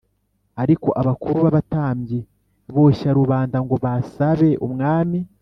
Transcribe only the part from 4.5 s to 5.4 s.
umwami